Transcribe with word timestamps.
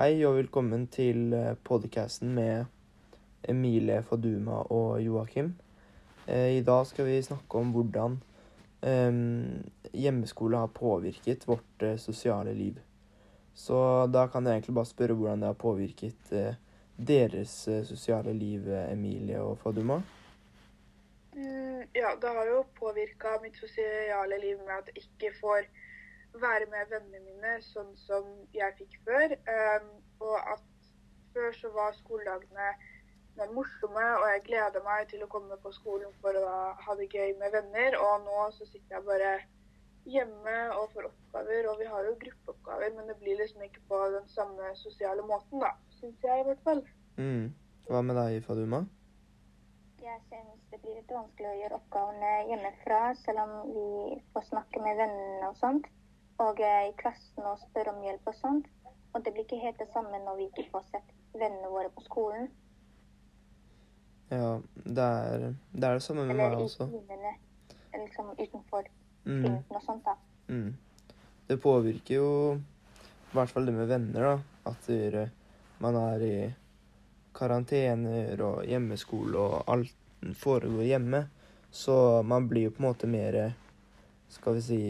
Hei 0.00 0.22
og 0.24 0.38
velkommen 0.38 0.86
til 0.88 1.34
podcasten 1.60 2.30
med 2.32 2.70
Emilie 3.52 3.98
Faduma 4.00 4.62
og 4.72 4.94
Joakim. 5.04 5.50
Eh, 6.24 6.56
I 6.56 6.62
dag 6.64 6.86
skal 6.88 7.04
vi 7.04 7.18
snakke 7.20 7.60
om 7.60 7.74
hvordan 7.74 8.14
eh, 8.80 9.18
hjemmeskole 9.92 10.62
har 10.62 10.72
påvirket 10.72 11.44
vårt 11.44 11.84
eh, 11.84 11.98
sosiale 12.00 12.54
liv. 12.56 12.78
Så 13.52 13.76
da 14.08 14.24
kan 14.32 14.48
jeg 14.48 14.62
egentlig 14.62 14.78
bare 14.78 14.88
spørre 14.88 15.18
hvordan 15.18 15.44
det 15.44 15.50
har 15.52 15.60
påvirket 15.66 16.32
deres 16.96 17.58
sosiale 17.92 18.32
liv, 18.32 18.72
Emilie 18.88 19.44
og 19.44 19.58
Faduma. 19.60 20.00
Mm, 21.36 21.84
ja, 21.92 22.16
det 22.22 22.36
har 22.38 22.48
jo 22.54 22.64
påvirka 22.80 23.36
mitt 23.44 23.60
sosiale 23.60 24.40
liv 24.40 24.64
med 24.64 24.78
at 24.80 24.94
jeg 24.94 25.04
ikke 25.04 25.36
får 25.42 25.68
være 26.38 26.66
med 26.70 26.90
vennene 26.92 27.20
mine 27.24 27.56
sånn 27.64 27.90
som 28.06 28.26
jeg 28.54 28.76
fikk 28.78 28.96
før. 29.06 29.34
Um, 29.50 29.90
og 30.22 30.36
at 30.54 30.66
før 31.34 31.54
så 31.58 31.70
var 31.74 31.96
skoledagene 31.98 32.70
mer 33.38 33.52
morsomme, 33.54 34.04
og 34.20 34.26
jeg 34.32 34.44
gleder 34.48 34.84
meg 34.84 35.08
til 35.10 35.22
å 35.24 35.30
komme 35.30 35.56
på 35.62 35.72
skolen 35.72 36.12
for 36.22 36.36
å 36.36 36.50
ha 36.84 36.96
det 36.98 37.08
gøy 37.14 37.34
med 37.40 37.54
venner. 37.54 37.96
Og 38.02 38.26
nå 38.26 38.44
så 38.56 38.66
sitter 38.68 38.98
jeg 38.98 39.06
bare 39.08 39.32
hjemme 40.10 40.56
og 40.76 40.94
får 40.94 41.10
oppgaver, 41.10 41.68
og 41.70 41.80
vi 41.80 41.88
har 41.90 42.06
jo 42.08 42.16
gruppeoppgaver, 42.22 42.94
men 42.96 43.10
det 43.10 43.18
blir 43.20 43.38
liksom 43.40 43.62
ikke 43.66 43.84
på 43.90 44.00
den 44.16 44.26
samme 44.34 44.72
sosiale 44.80 45.26
måten, 45.26 45.60
da. 45.62 45.74
Syns 46.00 46.24
jeg 46.24 46.42
i 46.42 46.48
hvert 46.48 46.64
fall. 46.66 46.82
Mm. 47.20 47.52
Hva 47.88 48.02
med 48.06 48.18
deg, 48.18 48.40
Faduma? 48.46 48.84
Jeg 50.00 50.20
syns 50.30 50.60
det 50.72 50.80
blir 50.80 50.96
litt 50.96 51.12
vanskelig 51.12 51.50
å 51.50 51.56
gjøre 51.60 51.78
oppgavene 51.80 52.34
hjemmefra, 52.48 53.00
selv 53.20 53.42
om 53.44 53.56
vi 53.74 54.20
får 54.34 54.46
snakke 54.48 54.82
med 54.84 54.96
vennene 55.02 55.50
og 55.50 55.58
sånt 55.60 55.90
og 56.40 56.60
eh, 56.64 56.88
i 56.88 56.96
klassen 57.00 57.46
og 57.46 57.60
spørre 57.60 57.94
om 57.94 58.02
hjelp 58.04 58.30
og 58.30 58.36
sånt. 58.38 58.68
Og 59.12 59.24
det 59.24 59.34
blir 59.34 59.44
ikke 59.44 59.60
helt 59.60 59.78
det 59.80 59.88
samme 59.92 60.22
når 60.24 60.38
vi 60.38 60.48
ikke 60.48 60.68
får 60.72 60.86
sett 60.92 61.14
vennene 61.34 61.70
våre 61.70 61.90
på 61.94 62.04
skolen. 62.06 62.48
Ja, 64.30 64.60
det 64.74 65.04
er 65.04 65.46
det, 65.72 65.84
er 65.84 65.98
det 65.98 66.04
samme 66.04 66.24
med 66.28 66.38
meg 66.38 66.54
også. 66.54 66.86
Eller 66.86 67.00
i 67.00 67.06
timene, 67.08 67.32
liksom 68.04 68.30
utenfor 68.38 68.86
mm. 69.24 69.46
og 69.68 69.82
sånt, 69.82 70.06
da. 70.06 70.14
Mm. 70.48 70.76
Det 71.48 71.58
påvirker 71.62 72.14
jo 72.14 72.30
i 72.54 73.34
hvert 73.34 73.50
fall 73.50 73.66
det 73.66 73.74
med 73.74 73.90
venner, 73.90 74.28
da. 74.28 74.70
At 74.70 74.86
det, 74.86 75.26
man 75.82 75.98
er 75.98 76.22
i 76.22 76.34
karantener 77.34 78.40
og 78.44 78.62
hjemmeskole 78.68 79.38
og 79.38 79.72
alt 79.72 80.34
foregår 80.38 80.86
hjemme. 80.86 81.24
Så 81.70 82.22
man 82.26 82.46
blir 82.50 82.68
jo 82.68 82.76
på 82.76 82.82
en 82.82 82.88
måte 82.88 83.10
mer, 83.10 83.40
skal 84.30 84.58
vi 84.58 84.62
si 84.62 84.80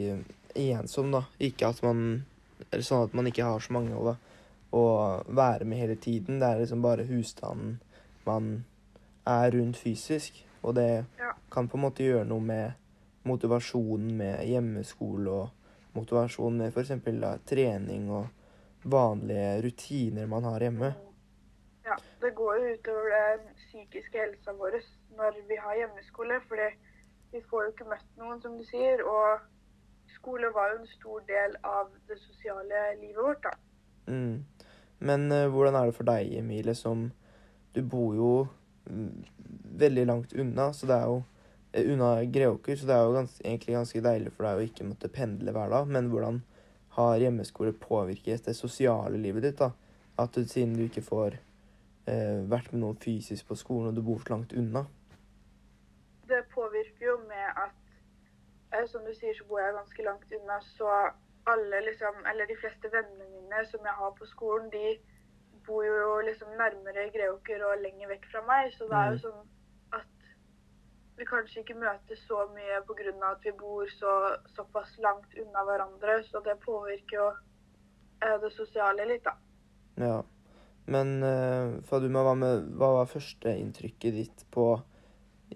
ensom, 0.54 1.12
da. 1.14 1.24
Ikke 1.38 1.70
at 1.70 1.82
man 1.82 2.24
Eller 2.70 2.84
sånn 2.84 3.06
at 3.06 3.14
man 3.16 3.26
ikke 3.26 3.46
har 3.46 3.62
så 3.64 3.72
mange 3.72 3.96
å, 3.96 4.12
å 4.76 4.84
være 5.26 5.64
med 5.64 5.80
hele 5.80 5.94
tiden. 5.96 6.42
Det 6.42 6.46
er 6.48 6.60
liksom 6.60 6.82
bare 6.84 7.06
husstanden 7.08 7.78
man 8.28 8.50
er 9.24 9.50
rundt 9.54 9.78
fysisk. 9.80 10.42
Og 10.62 10.74
det 10.76 11.04
ja. 11.18 11.32
kan 11.52 11.68
på 11.68 11.78
en 11.78 11.86
måte 11.86 12.04
gjøre 12.04 12.26
noe 12.28 12.44
med 12.44 12.76
motivasjonen 13.24 14.12
med 14.16 14.44
hjemmeskole 14.48 15.32
og 15.32 15.96
motivasjonen 15.96 16.60
med 16.60 16.76
f.eks. 16.76 17.40
trening 17.48 18.10
og 18.12 18.28
vanlige 18.84 19.62
rutiner 19.64 20.26
man 20.26 20.44
har 20.44 20.60
hjemme. 20.60 20.92
Ja, 21.84 21.96
det 22.20 22.34
går 22.34 22.60
jo 22.60 22.74
utover 22.74 23.16
den 23.16 23.54
psykiske 23.56 24.18
helsa 24.18 24.52
vår 24.52 24.78
når 25.16 25.40
vi 25.48 25.56
har 25.56 25.80
hjemmeskole. 25.80 26.40
For 26.48 26.60
vi 27.32 27.42
får 27.50 27.64
jo 27.64 27.72
ikke 27.72 27.88
møtt 27.90 28.20
noen, 28.20 28.40
som 28.42 28.58
du 28.58 28.64
sier. 28.68 29.02
og 29.04 29.40
skole 30.20 30.50
var 30.54 30.72
jo 30.72 30.80
en 30.80 30.86
stor 30.86 31.24
del 31.28 31.56
av 31.64 31.90
det 32.08 32.18
sosiale 32.20 32.84
livet 33.00 33.24
vårt, 33.24 33.42
da. 33.42 33.52
Mm. 34.06 34.44
Men 35.00 35.32
uh, 35.32 35.48
hvordan 35.48 35.78
er 35.78 35.88
det 35.88 35.96
for 35.96 36.08
deg, 36.08 36.32
Emilie, 36.38 36.74
som 36.76 37.10
Du 37.70 37.82
bor 37.86 38.14
jo 38.18 38.30
mm, 38.90 39.24
veldig 39.78 40.06
langt 40.06 40.32
unna, 40.32 40.72
så 40.74 40.88
det 40.90 40.96
er 40.96 41.06
jo 41.06 41.20
uh, 41.22 41.92
unna 41.92 42.24
Greåker, 42.24 42.76
så 42.76 42.88
det 42.88 42.96
er 42.96 43.04
jo 43.06 43.14
gans 43.14 43.36
egentlig 43.44 43.76
ganske 43.76 44.02
deilig 44.04 44.32
for 44.34 44.48
deg 44.48 44.58
å 44.58 44.64
ikke 44.66 44.88
måtte 44.88 45.12
pendle 45.14 45.54
hver 45.54 45.70
dag. 45.72 45.86
Men 45.86 46.10
hvordan 46.12 46.42
har 46.98 47.22
hjemmeskole 47.22 47.72
påvirket 47.78 48.48
det 48.50 48.56
sosiale 48.58 49.20
livet 49.22 49.46
ditt, 49.46 49.62
da? 49.62 49.70
At 50.20 50.34
du, 50.34 50.44
siden 50.44 50.74
du 50.76 50.84
ikke 50.88 51.06
får 51.06 51.38
uh, 52.10 52.40
vært 52.50 52.74
med 52.74 52.82
noen 52.82 52.98
fysisk 53.00 53.48
på 53.48 53.56
skolen, 53.56 53.92
og 53.92 53.96
du 53.96 54.04
bor 54.04 54.20
så 54.24 54.34
langt 54.34 54.52
unna? 54.52 54.84
Det 56.28 56.42
påvirker 56.52 57.06
jo 57.06 57.20
med 57.30 57.46
at 57.54 57.78
Eh, 58.59 58.59
som 58.90 59.04
du 59.04 59.12
sier, 59.14 59.34
så 59.34 59.44
bor 59.48 59.60
jeg 59.60 59.74
ganske 59.74 60.06
langt 60.06 60.32
unna, 60.38 60.60
så 60.76 60.90
alle 61.50 61.80
liksom 61.80 62.26
Eller 62.30 62.46
de 62.46 62.56
fleste 62.60 62.90
vennene 62.92 63.26
mine 63.32 63.64
som 63.66 63.86
jeg 63.88 63.96
har 64.00 64.10
på 64.18 64.26
skolen, 64.28 64.68
de 64.70 64.98
bor 65.66 65.84
jo 65.84 66.20
liksom 66.28 66.48
nærmere 66.58 67.10
Greåker 67.14 67.64
og 67.68 67.82
lenger 67.84 68.08
vekk 68.12 68.26
fra 68.32 68.42
meg. 68.46 68.72
Så 68.76 68.88
det 68.90 68.98
er 68.98 69.08
jo 69.10 69.16
mm. 69.16 69.22
sånn 69.24 69.40
at 70.00 70.28
vi 71.18 71.28
kanskje 71.28 71.62
ikke 71.62 71.78
møtes 71.80 72.24
så 72.28 72.44
mye 72.54 72.80
pga. 72.88 73.14
at 73.30 73.44
vi 73.44 73.52
bor 73.62 73.86
så, 74.00 74.14
såpass 74.56 74.98
langt 74.98 75.34
unna 75.42 75.64
hverandre. 75.68 76.20
Så 76.30 76.42
det 76.46 76.58
påvirker 76.64 77.16
jo 77.16 77.30
eh, 78.24 78.36
det 78.44 78.52
sosiale 78.56 79.08
litt, 79.08 79.24
da. 79.24 79.36
Ja. 80.00 80.20
Men 80.90 81.22
uh, 81.22 81.82
Faduma, 81.86 82.22
hva, 82.26 82.34
med, 82.34 82.70
hva 82.78 82.94
var 82.98 83.10
førsteinntrykket 83.10 84.16
ditt 84.16 84.46
på 84.50 84.72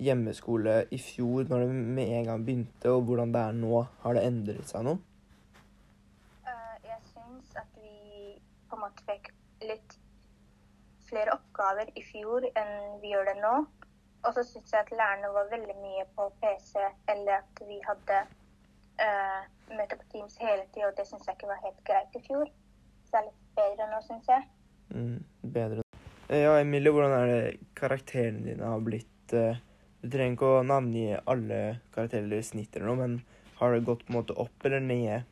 hjemmeskole 0.01 0.85
i 0.91 0.99
fjor, 0.99 1.45
når 1.49 1.65
det 1.65 1.75
med 1.75 2.13
en 2.19 2.25
gang 2.29 2.47
begynte, 2.47 2.91
og 2.91 3.03
hvordan 3.09 3.35
det 3.35 3.41
er 3.41 3.59
nå? 3.59 3.83
Har 4.03 4.17
det 4.17 4.25
endret 4.27 4.71
seg 4.71 4.87
noe? 4.87 4.99
Uh, 6.47 6.75
jeg 6.85 7.01
syns 7.13 7.55
at 7.61 7.79
vi 7.79 8.35
på 8.69 8.79
en 8.79 8.85
måte 8.85 9.07
fikk 9.07 9.31
litt 9.65 9.99
flere 11.09 11.37
oppgaver 11.37 11.93
i 11.95 12.03
fjor 12.05 12.47
enn 12.49 13.01
vi 13.03 13.13
gjør 13.13 13.31
det 13.31 13.37
nå. 13.43 13.55
Og 14.25 14.33
så 14.33 14.45
syns 14.49 14.73
jeg 14.73 14.81
at 14.81 14.95
lærerne 14.97 15.31
var 15.35 15.51
veldig 15.53 15.77
mye 15.83 16.07
på 16.17 16.31
PC, 16.41 16.81
eller 17.13 17.43
at 17.43 17.65
vi 17.69 17.77
hadde 17.85 18.21
uh, 19.05 19.43
møte 19.71 19.99
på 20.01 20.11
Teams 20.13 20.39
hele 20.41 20.65
tida, 20.73 20.89
og 20.89 20.99
det 20.99 21.07
syns 21.09 21.29
jeg 21.29 21.39
ikke 21.39 21.53
var 21.53 21.61
helt 21.67 21.83
greit 21.87 22.17
i 22.17 22.25
fjor. 22.25 22.49
Så 23.05 23.13
det 23.13 23.21
er 23.21 23.29
litt 23.29 23.59
bedre 23.61 23.91
nå, 23.93 24.01
syns 24.09 24.33
jeg. 24.33 24.49
Mm, 24.95 25.19
bedre. 25.55 25.85
Ja, 26.33 26.57
Emilie, 26.57 26.91
hvordan 26.91 27.13
er 27.19 27.31
det 27.31 27.69
karakterene 27.77 28.43
dine 28.49 28.73
har 28.73 28.81
blitt? 28.83 29.37
Uh, 29.37 29.61
du 30.05 30.11
trenger 30.13 30.37
ikke 30.37 30.49
å 30.59 30.65
navngi 30.69 31.05
alle 31.17 31.61
karakterer 31.95 32.27
eller 32.27 32.43
snitt 32.45 32.75
eller 32.77 32.91
noe, 32.91 33.01
men 33.01 33.15
har 33.57 33.73
det 33.73 33.87
gått 33.89 34.03
på 34.05 34.13
en 34.13 34.19
måte 34.19 34.37
opp 34.43 34.67
eller 34.69 34.83
ned 34.85 35.25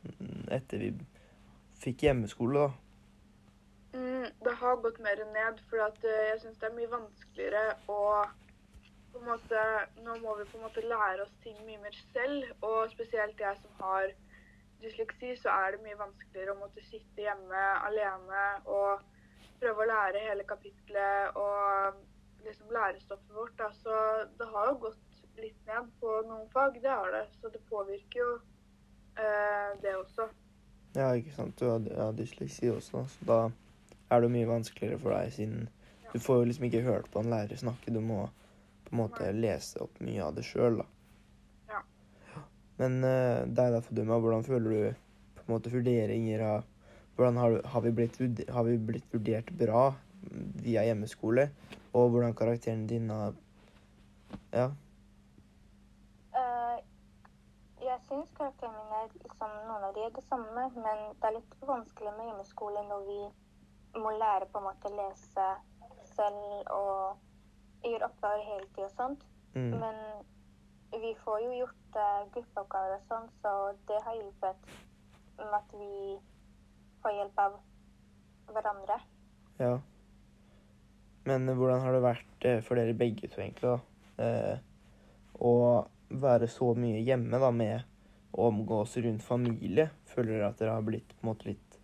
etter 0.55 0.81
vi 0.81 0.89
fikk 1.83 2.07
hjemmeskole, 2.07 2.63
da? 2.63 2.71
Mm, 3.93 4.25
det 4.45 4.53
har 4.63 4.79
gått 4.81 4.97
mer 5.05 5.21
ned, 5.35 5.59
for 5.69 5.83
uh, 5.83 6.07
jeg 6.09 6.39
syns 6.41 6.57
det 6.57 6.69
er 6.71 6.77
mye 6.79 6.89
vanskeligere 6.89 7.65
å 7.91 7.99
på 9.13 9.21
en 9.21 9.27
måte, 9.29 9.63
Nå 10.01 10.15
må 10.23 10.33
vi 10.39 10.47
på 10.49 10.57
en 10.57 10.63
måte 10.65 10.81
lære 10.81 11.21
oss 11.27 11.33
ting 11.43 11.59
mye 11.67 11.77
mer 11.83 11.97
selv, 12.15 12.47
og 12.65 12.89
spesielt 12.95 13.37
jeg 13.37 13.59
som 13.61 13.83
har 13.83 14.09
dysleksi, 14.81 15.35
så 15.37 15.53
er 15.53 15.75
det 15.75 15.83
mye 15.83 15.99
vanskeligere 15.99 16.55
å 16.55 16.61
måtte 16.63 16.81
sitte 16.87 17.27
hjemme 17.27 17.61
alene 17.85 18.47
og 18.65 19.05
prøve 19.61 19.85
å 19.85 19.91
lære 19.91 20.25
hele 20.25 20.47
kapitlet 20.49 21.37
og 21.37 22.01
liksom 22.45 22.71
lærestoffet 22.73 23.35
vårt. 23.35 23.57
Da. 23.57 23.69
Så 23.77 23.97
det 24.39 24.47
har 24.53 24.71
jo 24.71 24.79
gått 24.87 25.21
litt 25.41 25.59
ned 25.69 25.91
på 26.01 26.15
noen 26.29 26.47
fag, 26.53 26.79
det 26.81 26.91
har 26.91 27.11
det. 27.15 27.25
Så 27.41 27.51
det 27.53 27.61
påvirker 27.69 28.19
jo 28.19 28.31
eh, 29.17 29.69
det 29.81 29.95
også. 29.97 30.29
Ja, 30.93 31.09
ikke 31.17 31.33
sant. 31.35 31.57
Du 31.59 31.69
har 31.69 31.85
ja, 31.89 32.11
dysleksi 32.13 32.69
også, 32.69 33.05
så 33.09 33.29
da 33.29 33.39
er 34.13 34.21
det 34.21 34.33
mye 34.33 34.49
vanskeligere 34.49 34.99
for 35.01 35.15
deg 35.15 35.31
siden 35.33 35.63
ja. 36.03 36.11
du 36.13 36.19
får 36.21 36.41
jo 36.41 36.49
liksom 36.49 36.67
ikke 36.67 36.83
hørt 36.85 37.07
på 37.13 37.23
en 37.23 37.31
lærer 37.33 37.57
snakke. 37.59 37.93
Du 37.93 38.01
må 38.03 38.27
på 38.85 38.93
en 38.93 39.01
måte 39.01 39.25
Nei. 39.25 39.39
lese 39.47 39.81
opp 39.81 39.97
mye 40.05 40.21
av 40.21 40.37
det 40.37 40.45
sjøl, 40.45 40.83
da. 40.83 40.85
Ja. 41.71 41.81
Men 42.81 42.99
uh, 43.01 43.41
deg 43.47 43.73
da, 43.73 43.81
Faduma, 43.81 44.19
hvordan 44.21 44.45
føler 44.45 44.69
du 44.69 45.01
på 45.39 45.47
en 45.47 45.55
måte 45.55 45.73
vurderinger 45.73 46.45
av 46.45 46.69
hvordan 47.15 47.37
har, 47.37 47.59
har, 47.69 47.81
vi 47.85 47.91
blitt, 47.93 48.15
har 48.49 48.65
vi 48.65 48.77
blitt 48.81 49.11
vurdert 49.13 49.51
bra 49.57 49.91
via 50.63 50.85
hjemmeskole? 50.87 51.49
Og 51.93 52.09
hvordan 52.09 52.33
karakteren 52.33 52.87
din 52.87 53.09
har 53.09 53.33
Ja. 54.53 54.65
Uh, 56.33 56.77
jeg 57.81 57.99
syns 58.07 58.31
karakteren 58.37 58.73
min 58.73 58.95
er 58.97 59.11
liksom 59.13 59.51
noen 59.67 59.83
av 59.83 59.93
de 59.93 60.05
er 60.05 60.15
det 60.15 60.23
samme, 60.23 60.63
men 60.75 61.03
det 61.21 61.29
er 61.29 61.35
litt 61.37 61.53
vanskelig 61.67 62.13
med 62.17 62.29
hjemmeskole 62.29 62.83
når 62.89 63.05
vi 63.09 63.19
må 63.99 64.15
lære 64.17 64.49
på 64.49 64.57
en 64.57 64.67
måte 64.69 64.89
å 64.89 64.95
lese 64.97 65.47
selv 66.15 66.71
og 66.73 67.85
gjøre 67.85 68.09
oppgaver 68.09 68.45
hele 68.47 68.67
tida 68.73 68.89
og 68.89 68.97
sånt. 68.97 69.25
Mm. 69.53 69.77
Men 69.83 70.01
vi 71.01 71.13
får 71.23 71.39
jo 71.45 71.53
gjort 71.61 71.97
uh, 71.97 72.25
gruppeoppgaver 72.33 72.97
og 72.97 73.07
sånn, 73.09 73.29
så 73.41 73.53
det 73.89 74.01
har 74.05 74.17
hjulpet 74.17 74.69
med 75.37 75.57
at 75.61 75.73
vi 75.77 76.19
får 77.03 77.17
hjelp 77.19 77.41
av 77.45 77.57
hverandre. 78.53 78.99
Ja. 79.59 79.73
Men 81.25 81.47
hvordan 81.47 81.79
har 81.85 81.95
det 81.95 82.03
vært 82.03 82.45
eh, 82.49 82.59
for 82.65 82.79
dere 82.79 82.95
begge 82.99 83.29
to, 83.31 83.39
egentlig, 83.41 83.69
da? 83.69 84.23
Eh, 84.23 84.57
å 85.39 85.53
være 86.23 86.49
så 86.51 86.73
mye 86.77 86.99
hjemme 87.01 87.39
da, 87.41 87.49
med 87.55 87.85
å 88.33 88.49
omgås 88.49 88.97
rundt 89.01 89.23
familie? 89.23 89.89
Føler 90.11 90.35
dere 90.37 90.49
at 90.51 90.59
dere 90.59 90.75
har 90.75 90.85
blitt 90.85 91.15
på 91.15 91.23
en 91.23 91.31
måte 91.31 91.47
litt 91.53 91.79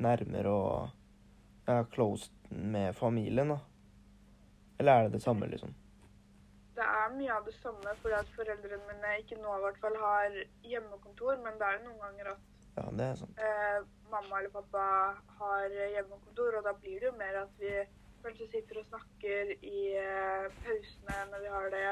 nærmere 0.00 0.52
og 0.54 1.68
ja, 1.68 1.82
closed 1.92 2.32
med 2.50 2.94
familien, 2.96 3.52
da? 3.56 3.58
Eller 4.80 4.92
er 4.96 5.08
det 5.08 5.18
det 5.18 5.24
samme, 5.26 5.50
liksom? 5.50 5.74
Det 6.78 6.86
er 6.86 7.10
mye 7.12 7.34
av 7.34 7.44
det 7.44 7.52
samme, 7.58 7.92
fordi 8.00 8.16
at 8.16 8.30
foreldrene 8.32 8.78
mine 8.88 9.16
ikke 9.20 9.36
nå 9.42 9.52
i 9.58 9.62
hvert 9.66 9.80
fall 9.82 9.98
har 10.00 10.38
hjemmekontor, 10.64 11.36
men 11.44 11.58
det 11.60 11.66
er 11.66 11.74
jo 11.76 11.88
noen 11.90 12.04
ganger 12.06 12.30
at 12.32 12.46
Ja, 12.78 12.84
det 12.96 13.04
er 13.10 13.18
sant. 13.18 13.42
eh, 13.44 13.80
mamma 14.08 14.38
eller 14.38 14.52
pappa 14.54 14.84
har 15.42 15.66
hjemmekontor, 15.74 16.56
og 16.60 16.64
da 16.64 16.72
blir 16.80 17.02
det 17.02 17.10
jo 17.10 17.16
mer 17.18 17.42
at 17.42 17.58
vi 17.60 17.74
kanskje 18.24 18.46
sitter 18.52 18.80
og 18.82 18.86
snakker 18.90 19.52
i 19.62 19.80
eh, 19.98 20.46
pausene 20.64 21.18
når 21.32 21.44
vi 21.44 21.52
har 21.56 21.68
det. 21.74 21.90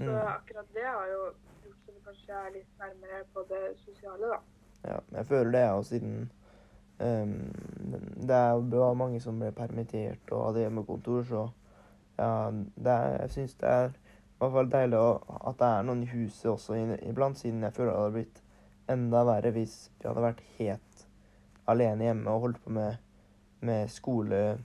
Så 0.00 0.10
Mm. 0.10 0.26
akkurat 0.32 0.68
det 0.74 0.84
har 0.86 1.06
jo 1.12 1.22
gjort 1.64 1.80
så 1.86 1.92
vi 1.92 2.00
kanskje 2.04 2.32
er 2.32 2.52
litt 2.54 2.78
nærmere 2.80 3.24
på 3.34 3.42
det 3.48 3.64
sosiale, 3.84 4.30
da. 4.30 4.38
Ja, 4.84 4.98
jeg 5.18 5.26
føler 5.26 5.50
det, 5.52 5.64
og 5.70 5.84
siden 5.84 6.30
um, 7.00 7.34
det 8.28 8.36
er 8.36 8.62
bra 8.70 8.94
mange 8.94 9.20
som 9.20 9.38
ble 9.38 9.50
permittert 9.52 10.32
og 10.32 10.46
hadde 10.46 10.62
hjemmekontor, 10.64 11.22
så 11.28 11.42
ja, 12.18 12.30
det 12.76 12.92
er, 12.94 13.18
jeg 13.20 13.30
syns 13.30 13.54
det 13.60 13.68
er 13.68 13.90
i 13.90 14.40
hvert 14.40 14.52
fall 14.52 14.70
deilig 14.72 14.98
at 15.50 15.58
det 15.60 15.68
er 15.68 15.82
noen 15.84 16.02
i 16.02 16.10
huset 16.14 16.50
også 16.50 16.78
iblant, 17.10 17.38
siden 17.38 17.62
jeg 17.62 17.72
føler 17.76 17.92
det 17.92 18.00
hadde 18.00 18.16
blitt 18.16 18.42
enda 18.88 19.24
verre 19.28 19.52
hvis 19.52 19.90
vi 19.98 20.08
hadde 20.08 20.24
vært 20.24 20.40
helt 20.58 21.04
alene 21.68 22.04
hjemme 22.08 22.30
og 22.32 22.40
holdt 22.46 22.62
på 22.64 22.72
med, 22.72 22.96
med 23.60 23.88
skole, 23.92 24.58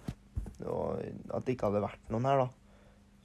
og 0.63 1.01
at 1.33 1.45
det 1.45 1.55
ikke 1.55 1.69
hadde 1.69 1.83
vært 1.83 2.11
noen 2.13 2.25
her, 2.29 2.43
da. 2.45 2.47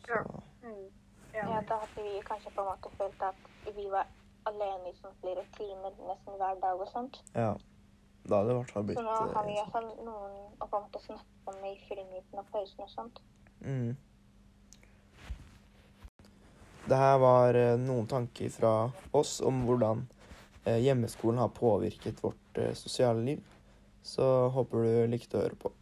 Så, 0.06 0.16
Ja. 0.16 0.22
Mm. 0.62 0.86
Ja, 1.34 1.44
ja 1.46 1.60
da 1.68 1.76
hadde 1.82 2.02
vi 2.02 2.20
kanskje 2.26 2.50
på 2.56 2.62
en 2.64 2.70
måte 2.72 2.90
følt 2.98 3.22
at 3.22 3.74
vi 3.76 3.86
var 3.92 4.06
alene 4.48 4.90
i 4.90 4.96
sånn 4.98 5.14
flere 5.22 5.44
timer 5.56 5.94
nesten 6.08 6.38
hver 6.40 6.58
dag 6.62 6.80
og 6.80 6.88
sånt. 6.92 7.22
ja. 7.34 7.54
Da 8.28 8.36
hadde 8.36 8.50
det 8.50 8.54
i 8.54 8.58
hvert 8.58 8.70
fall 8.74 8.84
blitt 8.84 8.98
Så 8.98 9.02
nå 9.02 9.12
har 9.32 9.44
vi 9.46 9.54
i 9.54 9.58
altså 9.58 9.70
hvert 9.70 9.72
fall 9.72 10.06
noen 10.06 10.34
å 10.60 10.66
på 10.68 10.76
en 10.76 10.82
måte 10.84 11.00
snakke 11.06 11.54
med 11.62 11.70
i 11.72 11.78
frimidten 11.88 12.42
og 12.42 12.50
pausen 12.52 12.84
og 12.84 12.90
sånt. 12.92 13.20
Mm. 13.64 13.96
Det 16.90 16.98
her 17.00 17.16
var 17.22 17.56
eh, 17.56 17.76
noen 17.80 18.06
tanker 18.10 18.52
fra 18.52 18.72
oss 19.16 19.38
om 19.40 19.62
hvordan 19.66 20.04
eh, 20.64 20.80
hjemmeskolen 20.84 21.40
har 21.40 21.52
påvirket 21.56 22.22
vårt 22.24 22.60
eh, 22.60 22.74
sosiale 22.74 23.24
liv. 23.24 23.42
Så 24.02 24.26
håper 24.52 24.84
du 24.84 25.12
likte 25.12 25.38
å 25.38 25.44
høre 25.44 25.58
på. 25.60 25.72